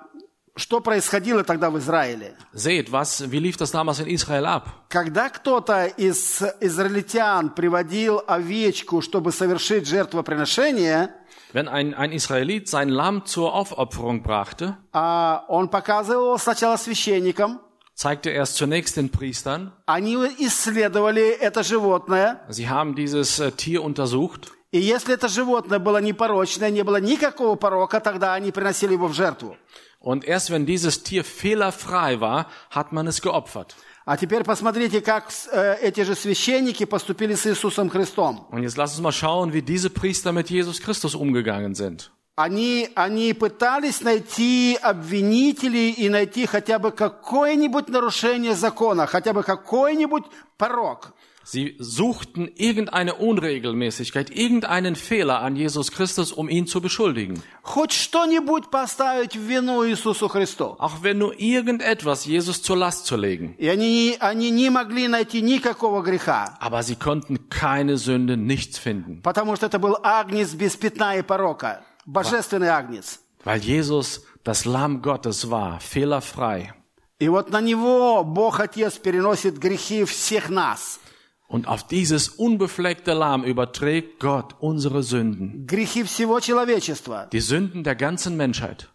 [0.55, 2.33] что происходило тогда в Израиле.
[2.53, 4.69] Seht, was, wie lief das damals in Israel ab?
[4.88, 11.09] Когда кто-то из израильтян приводил овечку, чтобы совершить жертвоприношение,
[11.51, 17.59] Wenn ein, ein Israelit sein Lamm zur Aufopferung brachte, а, он показывал его сначала священникам.
[17.98, 19.72] zeigte er es zunächst den Priestern.
[19.87, 22.40] Они исследовали это животное.
[22.48, 24.53] Sie haben dieses äh, Tier untersucht.
[24.72, 29.14] И если это животное было непорочное, не было никакого порока, тогда они приносили его в
[29.14, 29.57] жертву.
[30.00, 33.77] Und erst wenn dieses Tier fehlerfrei war, hat man es geopfert.
[34.07, 38.46] А теперь посмотрите, как э, эти же священники поступили с Иисусом Христом.
[38.50, 42.11] Und jetzt lass uns mal schauen, wie diese Priester mit Jesus Christus umgegangen sind.
[42.39, 50.23] Они, они пытались найти обвинителей и найти хотя бы какое-нибудь нарушение закона, хотя бы какой-нибудь
[50.58, 51.13] порог.
[51.43, 57.43] Sie suchten irgendeine Unregelmäßigkeit, irgendeinen Fehler an Jesus Christus, um ihn zu beschuldigen.
[57.63, 57.88] Auch
[61.02, 63.58] wenn nur irgendetwas Jesus zur Last zu legen.
[66.60, 69.21] Aber sie konnten keine Sünde, nichts finden.
[69.23, 73.20] потому что это был агнец без пятна и порока, божественный агнец.
[73.44, 76.72] Weil Jesus das Lamm Gottes war, fehlerfrei.
[77.18, 81.00] И вот на него Бог Отец переносит грехи всех нас.
[81.46, 85.66] Und auf dieses unbefleckte Lamm überträgt Gott unsere Sünden.
[85.66, 87.29] Грехи всего человечества.
[87.33, 88.88] Die Sünden der ganzen Menschheit.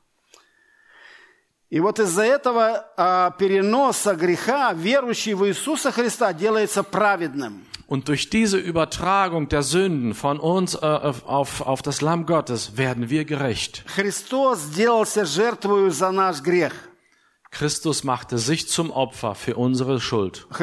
[1.70, 7.64] И вот из-за этого а, переноса греха верующий в Иисуса Христа делается праведным.
[7.86, 13.10] Und durch diese Übertragung der Sünden von uns äh, auf, auf das Lamm Gottes werden
[13.10, 13.84] wir gerecht.
[13.86, 16.72] Христос сделался жертвою за наш грех.
[17.54, 20.44] Christus machte sich zum Opfer für unsere Schuld.
[20.50, 20.54] А.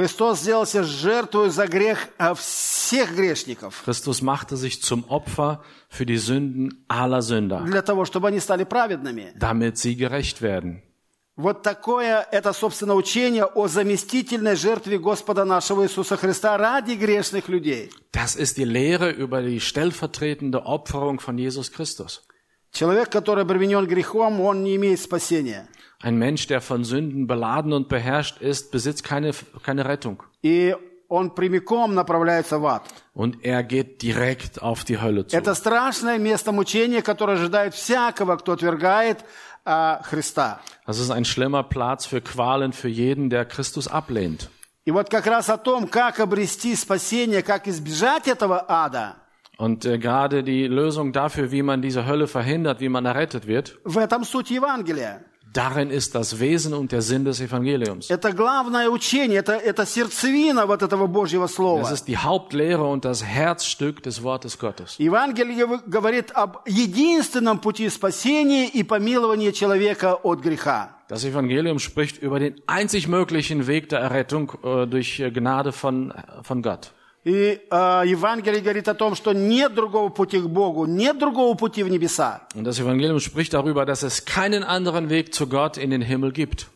[3.85, 7.65] Christus machte sich zum Opfer für die Sünden aller Sünder,
[9.39, 10.83] damit sie gerecht werden.
[11.37, 17.89] Вот такое это, собственно, учение о заместительной жертве Господа нашего Иисуса Христа ради грешных людей.
[18.11, 22.21] Das ist die Lehre über die stellvertretende Opferung von Jesus Christus.
[22.73, 25.67] Человек, который обременен грехом, он не имеет спасения.
[26.01, 29.31] Ein Mensch, der von Sünden beladen und beherrscht ist, besitzt keine,
[29.63, 30.23] keine Rettung.
[30.41, 30.75] И
[31.07, 32.83] он прямиком направляется в ад.
[33.13, 35.35] Und er geht direkt auf die Hölle zu.
[35.35, 39.19] Это страшное место мучения, которое ожидает всякого, кто отвергает
[39.64, 40.60] Христа.
[40.86, 44.48] Das ist ein schlimmer Platz für Qualen für jeden, der Christus ablehnt.
[44.84, 49.16] И вот как раз о том, как обрести спасение, как избежать этого ада,
[49.58, 53.78] Und äh, gerade die Lösung dafür, wie man diese Hölle verhindert, wie man errettet wird,
[53.84, 55.24] в этом суть Евангелия.
[55.52, 58.10] darin ist das Wesen und der Sinn des Evangeliums.
[58.10, 61.80] Это главное учение, это, это сердцевина вот этого Божьего Слова.
[61.80, 64.96] Das ist die Hauptlehre und das Herzstück des Wortes Gottes.
[64.98, 70.90] Евангелие вы- говорит об единственном пути спасения и помилования человека от греха.
[71.08, 76.12] Das Evangelium spricht über den einzig möglichen Weg der Errettung äh, durch äh, Gnade von,
[76.42, 76.90] von Gott.
[77.23, 81.83] И э, Евангелие говорит о том, что нет другого пути к Богу, нет другого пути
[81.83, 82.41] в небеса.
[82.55, 86.31] Und das Evangelium spricht darüber, dass es keinen anderen Weg zu Gott in den Himmel
[86.31, 86.67] gibt.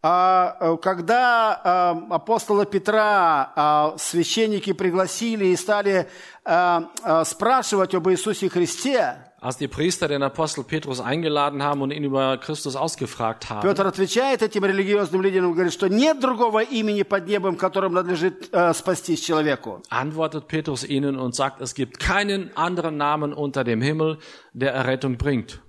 [0.00, 1.60] А, э, когда
[2.08, 6.08] э, апостола Петра э, священники пригласили и стали
[7.24, 12.37] спрашивать об Иисусе Христе, Als die Priester den Apostel Petrus eingeladen haben und ihn über
[12.37, 17.57] Christus ausgefragt haben, Петр отвечает этим религиозным лидерам, говорит, что нет другого имени под небом,
[17.57, 19.81] которым надлежит э, спастись человеку.
[19.89, 24.17] antwortet Petrus ihnen und sagt, es gibt keinen anderen Namen unter dem Himmel,
[24.53, 25.59] der Errettung bringt.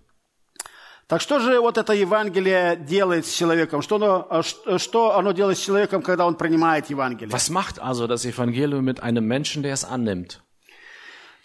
[1.07, 3.83] Так что же вот это Евангелие делает с человеком?
[3.83, 7.31] Что оно, э, ш- что оно делает с человеком, когда он принимает Евангелие?
[7.31, 10.41] Was macht also das Evangelium mit einem Menschen, der es annimmt?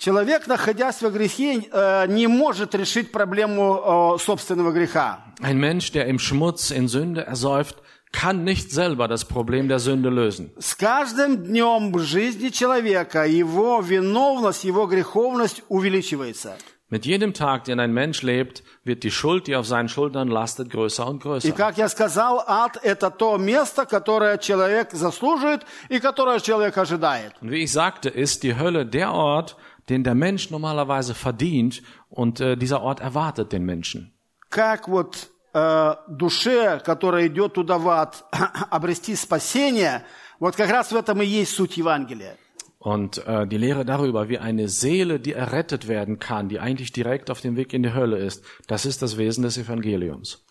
[0.05, 5.25] Человек, находясь во грехе, э, не может решить проблему э, собственного греха.
[5.40, 7.77] Ein Mensch, der im Schmutz, in Sünde ersäuft,
[8.12, 10.53] kann nicht selber das Problem der Sünde lösen.
[10.59, 16.59] С каждым днем в жизни человека его виновность, его греховность увеличивается.
[16.90, 20.69] Mit jedem Tag, den ein Mensch lebt, wird die Schuld, die auf seinen Schultern lastet,
[20.71, 21.53] größer und И größer.
[21.53, 27.33] как я сказал, ад– это то место, которое человек заслуживает и которое человек ожидает.
[27.40, 29.57] Und wie ich sagte, ist die Hölle der Ort,
[29.89, 34.13] den der Mensch normalerweise verdient und äh, dieser Ort erwartet den Menschen.
[34.50, 38.26] Как вот э, душе, которая идет туда в ад,
[38.70, 40.04] обрести спасение,
[40.39, 42.38] вот как раз в этом и есть суть Евангелия.
[42.80, 47.30] Und äh, die Lehre darüber, wie eine Seele, die errettet werden kann, die eigentlich direkt
[47.30, 50.46] auf dem Weg in die Hölle ist, das ist das Wesen des Evangeliums.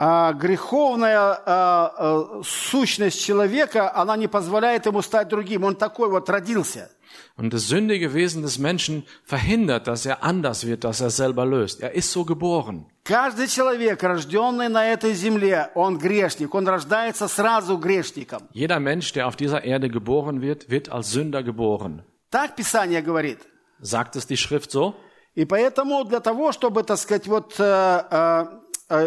[0.00, 5.64] А греховная э, э, сущность человека, она не позволяет ему стать другим.
[5.64, 6.90] Он такой вот родился.
[7.36, 11.80] Und das sündige Wesen des Menschen verhindert, dass er anders wird, dass er selber löst.
[11.80, 12.86] Er ist so geboren.
[13.02, 16.54] Каждый человек, рожденный на этой земле, он грешник.
[16.54, 18.42] Он рождается сразу грешником.
[18.52, 22.04] Jeder Mensch, der auf dieser Erde geboren wird, wird als Sünder geboren.
[22.30, 23.40] Так Писание говорит.
[23.80, 24.94] Sagt es die Schrift so?
[25.34, 28.46] И поэтому для того, чтобы, так сказать, вот э, э,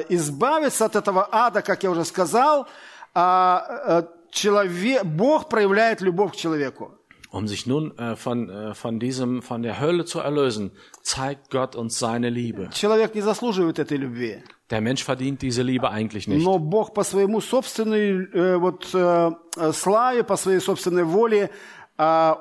[0.10, 2.68] избавиться от этого ада, как я уже сказал,
[3.14, 6.98] а, э, человек, Бог проявляет любовь к человеку.
[7.34, 11.78] Um sich nun äh, von, äh, von diesem, von der Hölle zu erlösen, zeigt Gott
[11.78, 12.70] uns seine Liebe.
[12.74, 14.44] Человек не заслуживает этой любви.
[14.70, 16.44] Der Mensch verdient diese Liebe eigentlich nicht.
[16.44, 21.50] Но Бог по своему собственной э, вот, э, э, славе, по своей собственной воле, э,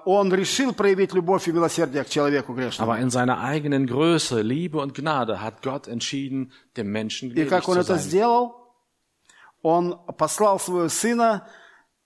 [0.06, 2.90] Он решил проявить любовь и милосердие к человеку грешному.
[2.90, 7.50] Aber in seiner eigenen Größe, Liebe und Gnade hat Gott entschieden, dem Menschen И gnädig
[7.50, 8.54] как Он это сделал?
[9.60, 11.46] Он послал своего Сына,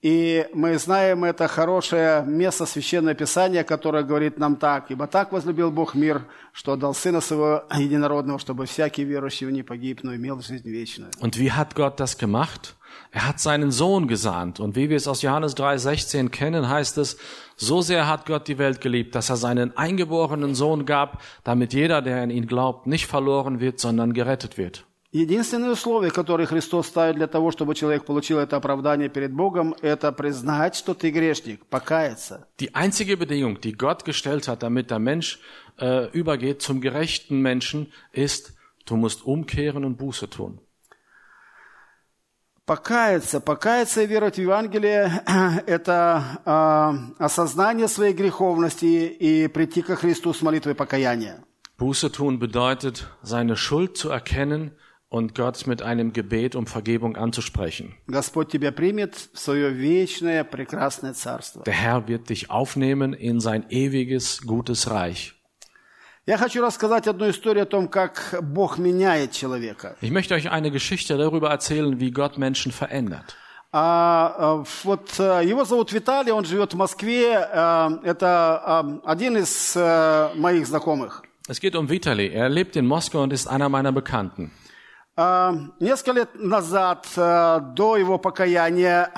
[0.03, 4.91] и мы знаем это хорошее место Священное Писание, которое говорит нам так.
[4.91, 9.63] «Ибо так возлюбил Бог мир, что отдал Сына Своего Единородного, чтобы всякий верующий в не
[9.63, 11.13] погиб, но имел жизнь вечную».
[11.21, 12.75] Und wie hat Gott das gemacht?
[13.12, 14.60] Er hat seinen Sohn gesandt.
[14.60, 17.18] Und wie wir es aus Johannes 3,16 kennen, heißt es,
[17.56, 22.02] so sehr hat Gott die Welt geliebt, dass er seinen eingeborenen Sohn gab, damit jeder,
[22.02, 24.86] der in ihn glaubt, nicht verloren wird, sondern gerettet wird.
[25.12, 30.12] Единственное условие, которое Христос ставит для того, чтобы человек получил это оправдание перед Богом, это
[30.12, 32.48] признать, что ты грешник, покаяться.
[32.60, 35.40] Die einzige Bedingung, die Gott gestellt hat, damit der Mensch
[35.80, 38.54] äh, übergeht zum gerechten Menschen, ist,
[38.86, 40.60] du musst umkehren und Buße tun.
[42.66, 50.34] Покаяться, покаяться и веровать в Евангелие – это а, осознание своей греховности и прийти ко Христу
[50.34, 51.44] с молитвой покаяния.
[51.80, 54.72] Buße tun bedeutet, seine Schuld zu erkennen
[55.08, 57.96] und Gott mit einem Gebet um Vergebung anzusprechen.
[58.06, 61.64] Господь тебя примет в свое вечное прекрасное царство.
[61.64, 65.34] Der Herr wird dich aufnehmen in sein ewiges, gutes Reich.
[66.27, 69.95] Я хочу рассказать одну историю о том, как Бог меняет человека.
[70.01, 73.37] Ich möchte euch eine Geschichte darüber erzählen, wie Gott Menschen verändert.
[73.73, 77.37] А, а, вот а, его зовут Виталий, он живет в Москве.
[77.37, 81.25] А, Это а, один из моих знакомых.
[81.47, 82.29] Es geht um Vitali.
[82.29, 84.51] Er lebt in Moskau und ist einer meiner Bekannten.
[85.17, 89.11] А, Несколько лет назад, до его покаяния,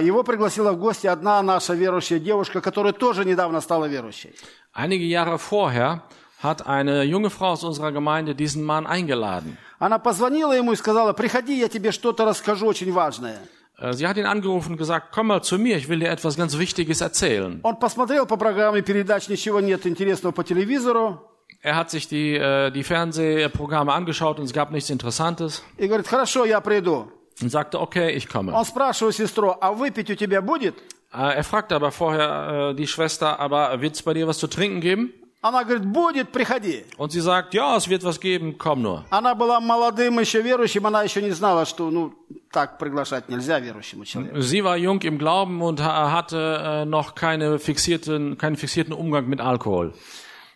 [0.00, 4.34] его пригласила в гости одна наша верующая девушка, которая тоже недавно стала верующей.
[4.74, 6.00] Einige Jahre vorher
[6.41, 9.57] hat eine junge Frau aus unserer Gemeinde diesen Mann eingeladen.
[9.79, 13.39] Она позвонила ему и сказала, приходи, я тебе что-то расскажу очень важное.
[13.79, 16.35] Äh, Sie hat ihn angerufen und gesagt, komm mal zu mir, ich will dir etwas
[16.35, 17.59] ganz Wichtiges erzählen.
[17.63, 21.19] Он посмотрел по программе передач, ничего нет интересного по телевизору.
[21.61, 26.07] Er hat sich die, äh, die Fernsehprogramme angeschaut und es gab nichts Interessantes И говорит,
[26.07, 27.11] хорошо, я приду.
[27.41, 28.51] und sagte, okay, ich komme.
[28.53, 30.75] Он спрашивает сестру, а выпить у тебя будет?
[31.13, 34.47] Äh, Er fragte aber vorher äh, die Schwester, aber wird es bei dir was zu
[34.47, 35.13] trinken geben?
[35.41, 36.83] Она говорит, будет, приходи.
[36.97, 39.03] Und sie sagt, ja, es wird was geben, komm nur.
[39.11, 42.13] Она была молодым еще верующим, она еще не знала, что ну
[42.51, 44.39] так приглашать нельзя верующему человеку.
[44.41, 49.27] Sie war jung im Glauben und ha- hatte äh, noch keine fixierten, keinen fixierten Umgang
[49.27, 49.93] mit Alkohol.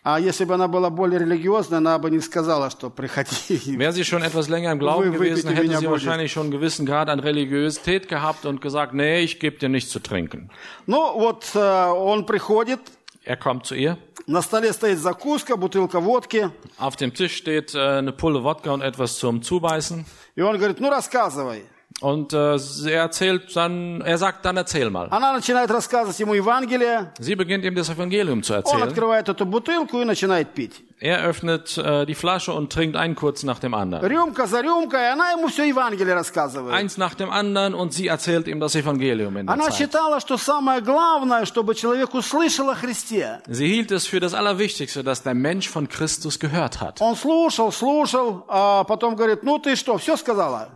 [0.04, 3.78] А если бы она была более религиозная, она бы не сказала, что приходи.
[3.78, 5.92] Wäre sie schon etwas länger im Glauben Вы gewesen, выпейте hätte меня sie будет.
[5.92, 9.92] wahrscheinlich schon einen gewissen Grad an Religiosität gehabt und gesagt, nee, ich gebe dir nichts
[9.92, 10.50] zu trinken.
[10.86, 12.80] Ну вот э, он приходит,
[13.26, 13.96] Er kommt zu ihr.
[14.26, 18.82] на столе стоит закуска, бутылка водки, Auf dem Tisch steht äh, eine Pulle Wodka und
[18.82, 20.04] etwas zum Zubeißen.
[20.36, 21.62] и он говорит, ну рассказывай.
[22.00, 25.08] Und äh, sie erzählt dann, er sagt, dann erzähl mal.
[25.10, 28.82] Она начинает рассказывать ему Евангелие, Sie beginnt ihm das Evangelium zu он erzählen.
[28.88, 30.82] открывает эту бутылку и начинает пить.
[31.00, 34.06] Er öffnet äh, die Flasche und trinkt einen kurz nach dem anderen.
[34.08, 36.72] Рюмка за рюмкой, и она ему все Евангелие рассказывает.
[36.72, 39.74] Eins nach dem anderen und sie erzählt ihm das Evangelium in der Она Zeit.
[39.74, 43.40] считала, что самое главное, чтобы человек услышал о Христе.
[43.48, 47.00] Sie hielt es für das Allerwichtigste, dass der Mensch von Christus gehört hat.
[47.00, 50.68] Он слушал, слушал, а потом говорит, ну ты что, все сказала?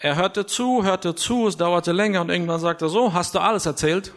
[0.00, 3.38] Er hörte zu, hörte zu, es dauerte länger und irgendwann sagte er so, hast du
[3.38, 4.12] alles erzählt?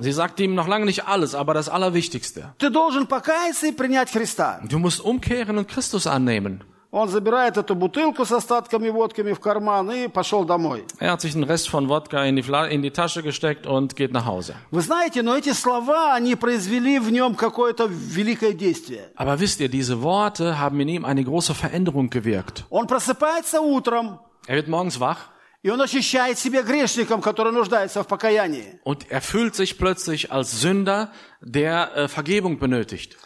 [0.00, 2.54] Sie sagte ihm noch lange nicht alles, aber das Allerwichtigste.
[2.58, 4.60] Ты должен покаяться и принять Христа.
[4.64, 6.64] Du musst umkehren und Christus annehmen.
[6.94, 10.84] Он забирает эту бутылку с остатками водками в карман и пошел домой.
[11.00, 13.96] Er hat sich den Rest von Wodka in die, Fla in die Tasche gesteckt und
[13.96, 14.54] geht nach Hause.
[14.70, 19.10] Вы знаете, но эти слова, они произвели в нем какое-то великое действие.
[19.16, 22.64] Aber wisst ihr, diese Worte haben in ihm eine große Veränderung gewirkt.
[22.68, 25.30] Он просыпается утром, Er wird morgens wach
[25.67, 28.79] И он ощущает себя грешником, который нуждается в покаянии.
[28.85, 33.17] und er fühlt sich plötzlich als Sünder, der äh, Vergebung benötigt.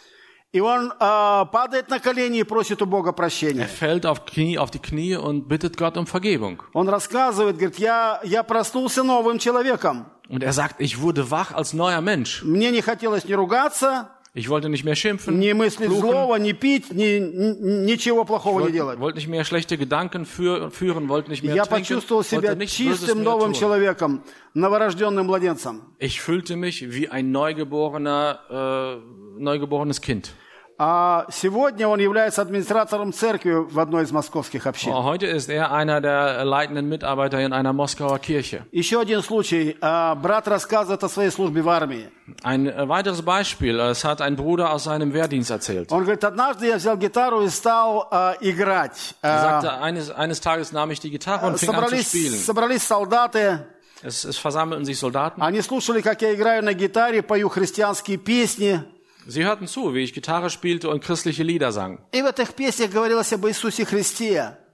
[0.52, 3.66] И он а, падает на колени и просит у Бога Er прощения.
[3.66, 6.62] fällt auf, Knie, auf die Knie und bittet Gott um Vergebung.
[6.74, 10.06] Он рассказывает, говорит, я, я проснулся новым человеком.
[10.28, 12.42] Und er sagt, ich wurde wach als neuer Mensch.
[12.42, 16.93] Мне не хотелось ни ругаться, Ich wollte nicht mehr schimpfen, ни мыслить злого, ни пить,
[16.93, 18.99] ни, ни- ничего плохого не wollte, делать.
[18.99, 22.55] wollte nicht mehr schlechte Gedanken für, führen, wollte nicht mehr Я trinken, почувствовал себя wollte
[22.57, 23.59] nichts Böses чистым mehr новым tun.
[23.59, 24.21] человеком,
[24.53, 25.81] новорожденным младенцем.
[25.97, 30.33] Ich fühlte mich wie ein neugeborener, äh, neugeborenes Kind.
[30.84, 34.90] А сегодня он является администратором церкви в одной из московских общин.
[34.92, 38.66] Oh, Heute ist er einer der leitenden Mitarbeiter in einer Moskauer Kirche.
[38.72, 39.76] Еще один случай.
[39.80, 42.08] А, Брат рассказывает о своей службе в армии.
[42.42, 45.92] Ein äh, weiteres Beispiel, es hat ein Bruder aus seinem Wehrdienst erzählt.
[45.92, 49.14] Он говорит, однажды я взял гитару и стал а, играть.
[49.22, 52.34] Er А, sagte, eines, eines Tages nahm ich die Gitarre und fing an zu spielen.
[52.40, 53.64] собрались солдаты,
[54.02, 55.40] Es, es versammelten sich Soldaten.
[55.40, 58.82] они слушали, как я играю на гитаре, пою христианские песни.
[59.26, 61.98] Sie hörten zu, wie ich Gitarre spielte und christliche Lieder sang.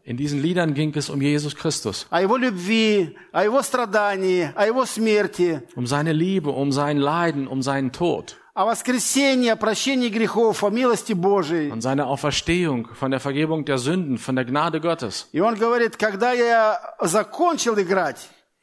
[0.04, 2.06] In diesen Liedern ging es um Jesus Christus.
[5.74, 8.36] Um seine Liebe, um sein Leiden, um seinen Tod.
[11.70, 15.28] Und seine Auferstehung, von der Vergebung der Sünden, von der Gnade Gottes.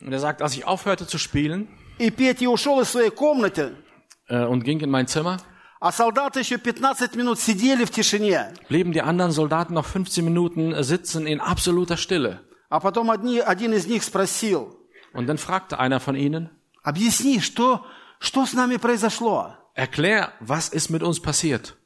[0.02, 1.68] Und er sagt, als ich aufhörte zu spielen,
[4.28, 5.38] äh, und ging in mein Zimmer,
[5.85, 10.73] а солдаты еще 15 минут сидели в тишине, blieben die anderen Soldaten noch 15 Minuten
[10.73, 12.41] äh, sitzen in absoluter Stille.
[12.69, 14.77] а потом одни, один из них спросил,
[15.13, 16.51] Und dann fragte einer von ihnen,
[16.83, 17.85] объясни, что,
[18.21, 19.55] что с нами произошло?
[19.75, 21.77] erklär, was ist mit uns passiert?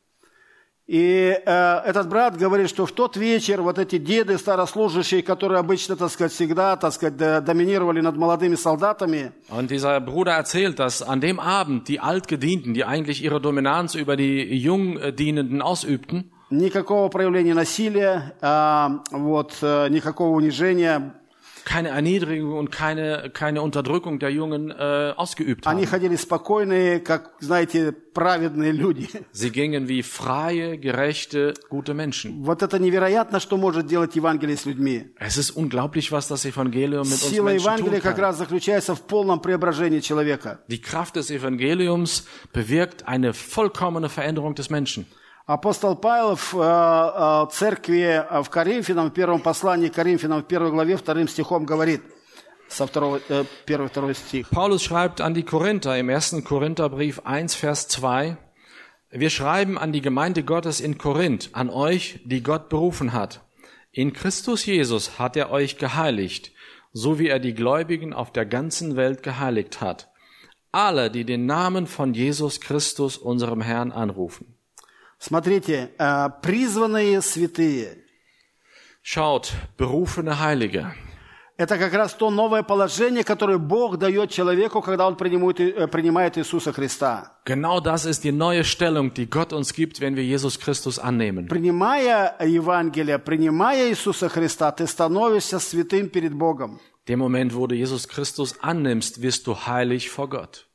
[0.91, 5.95] И э, этот брат говорит, что в тот вечер вот эти деды старослужащие, которые обычно,
[5.95, 11.04] так сказать, всегда, так сказать, до- доминировали над молодыми солдатами, Und dieser Bruder erzählt, dass
[11.04, 17.54] an dem Abend die Altgedienten, die eigentlich ihre Dominanz über die Jungdienenden ausübten, никакого проявления
[17.54, 21.13] насилия, а, вот, э, никакого унижения.
[21.68, 25.90] keine Erniedrigung und keine, keine Unterdrückung der Jungen äh, ausgeübt Они haben.
[25.90, 29.09] ходили спокойные, как, знаете, праведные люди.
[29.33, 32.44] Sie gingen wie freie, gerechte, gute Menschen.
[32.44, 35.07] Вот это невероятно, что может делать Евангелие с людьми.
[35.18, 38.25] Es ist unglaublich, was das Evangelium mit uns Сила Menschen Евангелия tun как kann.
[38.27, 40.61] раз заключается в полном преображении человека.
[40.68, 45.07] Die Kraft des Evangeliums bewirkt eine vollkommene Veränderung des Menschen.
[45.49, 50.47] Апостол Павел в э, э, церкви э, в Коринфянам, в первом послании к Коринфянам, в
[50.47, 52.01] первой главе, вторым стихом говорит,
[52.68, 54.49] со второго, э, первый, второй стих.
[54.51, 58.38] Paulus schreibt an die Korinther im ersten Korintherbrief 1, Vers 2,
[59.11, 63.42] wir schreiben an die Gemeinde Gottes in Korinth, an euch, die Gott berufen hat.
[63.92, 66.53] In Christus Jesus hat er euch geheiligt,
[66.92, 70.11] so wie er die Gläubigen auf der ganzen Welt geheiligt hat.
[70.73, 74.57] Alle, die den Namen von Jesus Christus, unserem Herrn, anrufen.
[75.19, 77.97] Смотрите, э, призванные святые.
[79.03, 80.93] Schaut, berufene Heilige.
[81.58, 86.38] Это как раз то новое положение, которое Бог дает человеку, когда он принимает, э, принимает
[86.38, 87.34] Иисуса Христа.
[87.45, 91.49] Genau das ist die neue Stellung, die Gott uns gibt, wenn wir Jesus Christus annehmen.
[91.49, 96.79] Принимая Евангелие, принимая Иисуса Христа, ты становишься святым перед Богом.
[97.10, 100.68] Dem Moment, wo du Jesus Christus annimmst, wirst du heilig vor Gott.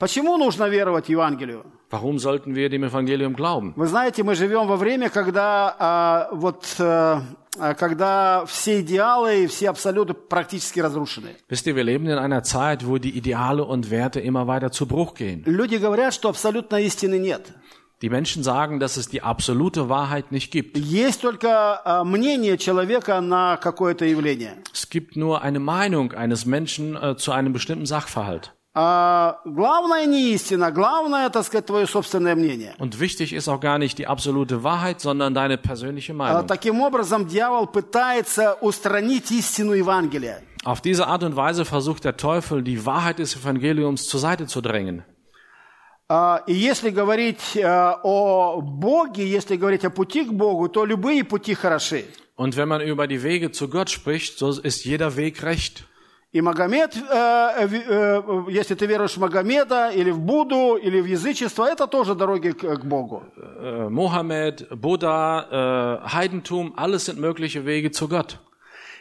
[0.00, 1.64] Почему нужно веровать Евангелию?
[1.90, 3.72] Warum sollten wir dem Evangelium glauben?
[3.76, 7.20] Вы знаете, мы живем во время, когда, а, вот, э,
[7.58, 11.36] а, когда все идеалы и все абсолюты практически разрушены.
[11.48, 14.86] Wisst ihr, wir leben in einer Zeit, wo die Ideale und Werte immer weiter zu
[14.86, 15.44] Bruch gehen.
[15.46, 17.54] Люди говорят, что абсолютной истины нет.
[18.02, 20.76] Die Menschen sagen, dass es die absolute Wahrheit nicht gibt.
[20.76, 24.58] Есть только а, мнение человека на какое-то явление.
[24.74, 28.52] Es gibt nur eine Meinung eines Menschen äh, zu einem bestimmten Sachverhalt.
[28.73, 32.73] А главное не истина, главное, так сказать, твое собственное мнение.
[32.79, 36.47] Und wichtig ist auch gar nicht die absolute Wahrheit, sondern deine persönliche А Meinung.
[36.47, 40.41] Таким образом, дьявол пытается устранить истину Евангелия.
[40.63, 44.61] Auf diese Art und Weise versucht der Teufel, die Wahrheit des Evangeliums zur Seite zu
[44.61, 45.03] drängen.
[46.07, 51.25] А, И если говорить э, о Боге, если говорить о пути к Богу, то любые
[51.25, 52.05] пути хороши.
[52.37, 55.85] Und wenn man über die Wege zu Gott spricht, so ist jeder Weg recht.
[56.33, 61.05] И Магомед, э, ви- э, если ты веруешь в Магомеда, или в Будду, или в
[61.05, 63.23] язычество, это тоже дороги к, к Богу.
[63.89, 68.37] Mohammed, Buddha, äh, Heidentum, alles sind mögliche Wege zu Gott.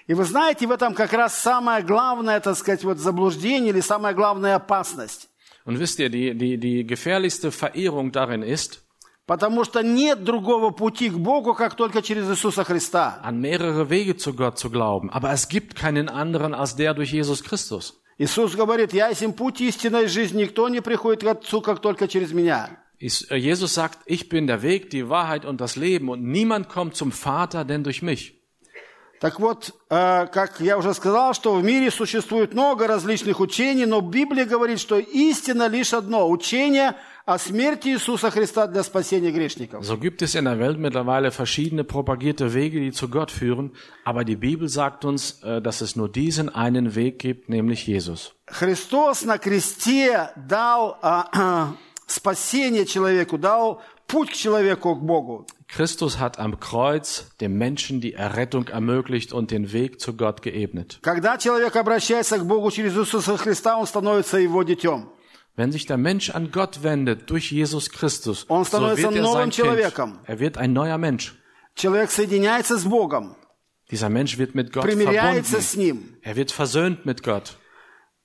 [0.09, 4.13] И вы знаете, в этом как раз самое главное, так сказать, вот заблуждение или самая
[4.13, 5.29] главная опасность.
[5.65, 8.83] Und wisst ihr, die, die, die gefährlichste Verehrung darin ist,
[9.27, 13.21] Потому что нет другого пути к Богу, как только через Иисуса Христа.
[13.23, 15.11] an mehrere Wege zu Gott zu glauben.
[15.11, 17.95] Aber es gibt keinen anderen als der durch Jesus Christus.
[18.19, 22.33] Иисус говорит, я есть путь истинной жизни, никто не приходит к Отцу, как только через
[22.33, 22.69] меня.
[23.01, 26.97] Äh, Jesus sagt, ich bin der Weg, die Wahrheit und das Leben und niemand kommt
[26.97, 28.35] zum Vater, denn durch mich.
[29.21, 34.01] Так вот, э, как я уже сказал, что в мире существует много различных учений, но
[34.01, 36.97] Библия говорит, что истина лишь одно– учение
[37.27, 39.85] о смерти Иисуса Христа для спасения грешников.
[39.85, 43.73] So gibt es in der Welt mittlerweile verschiedene propagierte Wege, die zu Gott führen,
[44.05, 48.33] aber die Bibel sagt uns, äh, dass es nur diesen einen Weg gibt, nämlich Jesus.
[48.47, 51.75] Христос на кресте дал а,
[52.07, 55.47] спасение человеку, дал путь к человеку, к Богу.
[55.69, 60.99] Christus hat am Kreuz dem Menschen die Errettung ermöglicht und den Weg zu Gott geebnet.
[61.03, 65.11] Когда человек обращается к Богу через Иисуса Христа, он становится Его детем.
[65.56, 69.24] Wenn sich der Mensch an Gott wendet durch Jesus Christus, Он so становится wird er
[69.24, 69.54] sein новым Kind.
[69.54, 70.20] человеком.
[70.26, 71.34] Er wird ein neuer Mensch.
[71.76, 73.36] Человек соединяется с Богом,
[73.92, 75.62] Dieser Mensch wird mit Gott примиряется verbunden.
[75.62, 76.18] с Ним.
[76.24, 77.58] Er wird versöhnt mit Gott.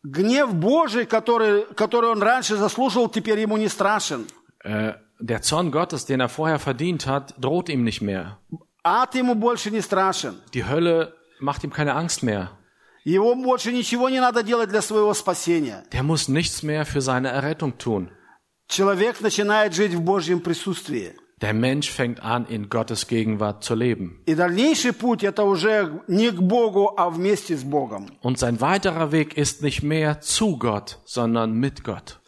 [0.02, 4.26] Гнев Божий, который, который он раньше заслужил, теперь ему не страшен.
[4.64, 8.38] Äh, der Zorn Gottes, den er vorher verdient hat, droht ihm nicht mehr.
[8.82, 10.36] Ад ему больше не страшен.
[10.54, 12.50] Die Hölle macht ihm keine Angst mehr.
[13.04, 15.84] Его больше ничего не надо делать для своего спасения.
[15.90, 18.10] Der muss nichts mehr für seine Errettung tun.
[18.68, 21.14] Человек начинает жить в Божьем присутствии.
[21.40, 24.22] Der Mensch fängt an, in Gottes Gegenwart zu leben.
[24.26, 28.10] И дальнейший путь это уже не к Богу, а вместе с Богом.
[28.20, 32.20] Und sein weiterer Weg ist nicht mehr zu Gott, sondern mit Gott.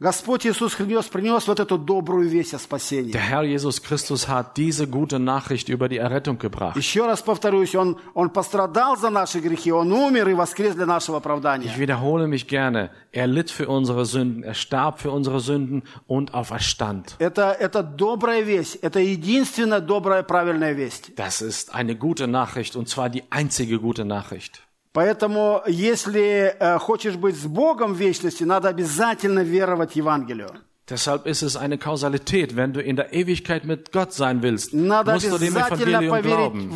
[0.00, 3.12] Господь Иисус Христос принес вот эту добрую весть о спасении.
[3.12, 6.76] Der Herr Jesus Christus hat diese gute Nachricht über die Errettung gebracht.
[6.76, 11.16] Еще раз повторюсь, он, он пострадал за наши грехи, Он умер и воскрес для нашего
[11.16, 11.72] Ich оправдания.
[11.78, 12.90] wiederhole mich gerne.
[13.10, 17.16] Er litt für unsere Sünden, er starb für unsere Sünden und auferstand.
[17.18, 21.12] Это, это добрая весть, это единственная добрая правильная весть.
[21.16, 24.60] Das ist eine gute Nachricht und zwar die einzige gute Nachricht.
[24.93, 30.49] Поэтому, если э, хочешь быть с Богом в вечности, надо обязательно веровать Евангелию.
[30.89, 32.57] Deshalb ist es eine Kausalität.
[32.57, 36.69] Wenn du in der Ewigkeit mit Gott sein willst, Надо musst du dem Evangelium glauben.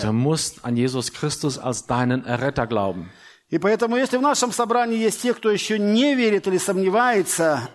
[0.00, 3.10] Du musst an Jesus Christus als deinen Erretter glauben.
[3.50, 7.70] И поэтому, если в нашем собрании есть те, кто еще не верит или сомневается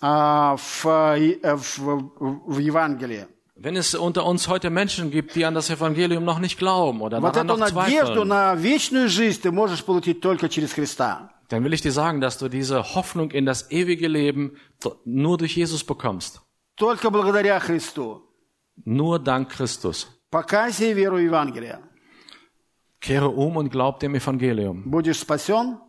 [0.00, 2.10] а, в, э, в,
[2.46, 3.28] в Евангелии,
[3.63, 7.21] Wenn es unter uns heute Menschen gibt, die an das Evangelium noch nicht glauben oder
[7.21, 11.29] вот daran эту noch надежду zweifeln, на вечную жизнь ты можешь получить только через Христа.
[11.49, 15.37] dann will ich dir sagen, dass du diese Hoffnung in das ewige Leben do- nur
[15.37, 16.41] durch Jesus bekommst.
[16.77, 18.21] Только благодаря Христу.
[18.85, 20.07] Nur dank Christus.
[20.31, 21.79] Покайся и веруй в Евангелие.
[23.01, 24.83] Kehre um und glaub dem Evangelium.
[24.89, 25.79] Будешь спасен,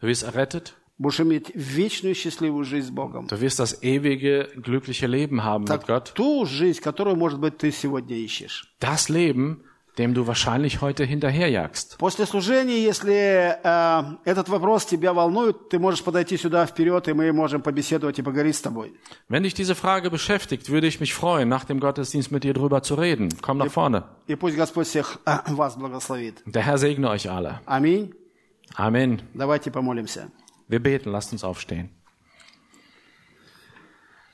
[0.00, 0.74] Du wirst errettet.
[0.97, 3.27] Будешь иметь вечную счастливую жизнь с Богом.
[3.27, 6.13] Du wirst das ewige, glückliche Leben haben mit Так, Gott.
[6.15, 8.73] ту жизнь, которую, может быть, ты сегодня ищешь.
[8.79, 9.63] Das Leben,
[9.97, 11.97] dem du wahrscheinlich heute hinterherjagst.
[11.97, 17.31] После служения, если э, этот вопрос тебя волнует, ты можешь подойти сюда вперед, и мы
[17.33, 18.93] можем побеседовать и поговорить с тобой.
[19.27, 22.83] Wenn dich diese Frage beschäftigt, würde ich mich freuen, nach dem Gottesdienst mit dir drüber
[22.83, 23.29] zu reden.
[23.41, 24.03] Komm nach vorne.
[24.27, 26.43] И пусть Господь всех э, вас благословит.
[26.45, 27.61] Der Herr segne euch alle.
[27.65, 28.13] Аминь.
[28.75, 29.21] Amen.
[29.33, 30.29] Давайте помолимся.
[30.68, 31.90] Wir beten, lasst uns aufstehen.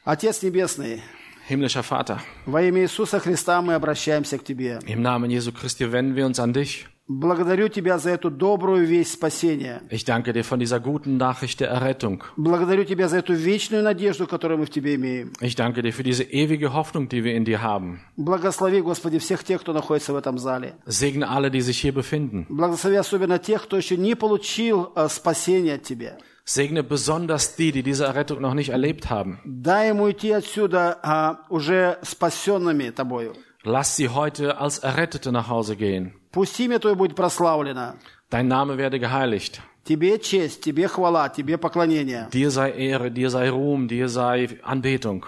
[0.04, 1.02] Отец Небесный,
[1.48, 4.78] Himmlischer Vater, во имя Иисуса Христа мы обращаемся к Тебе.
[4.86, 6.86] im Namen Jesu Christi wenden wir uns an dich.
[7.15, 9.81] Благодарю Тебя за эту добрую весть спасения.
[9.89, 12.23] Ich danke dir von dieser guten Nachricht der Errettung.
[12.37, 15.31] Благодарю Тебя за эту вечную надежду, которую мы в Тебе имеем.
[15.39, 17.99] Ich danke dir für diese ewige Hoffnung, die wir in dir haben.
[18.17, 20.73] Благослови, Господи, всех тех, кто находится в этом зале.
[20.85, 22.47] Segne alle, die sich hier befinden.
[22.49, 26.17] Благослови особенно тех, кто еще не получил э, спасения от Тебя.
[26.45, 29.39] Segne besonders die, die diese Errettung noch nicht erlebt haben.
[29.45, 33.33] Дай ему идти отсюда а, уже спасенными Тобою.
[33.63, 36.15] Lass sie heute als Errettete nach Hause gehen.
[36.32, 37.94] Пусть имя Твое будет прославлено.
[38.30, 39.60] Dein Name werde geheiligt.
[39.84, 42.28] Тебе честь, Тебе хвала, Тебе поклонение.
[42.32, 45.24] Dir sei Ehre, dir sei Ruhm, dir sei Anbetung.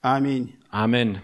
[0.00, 0.56] Аминь.
[0.70, 1.20] Amen.